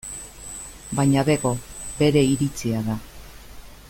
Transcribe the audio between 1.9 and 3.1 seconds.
bere iritzia da.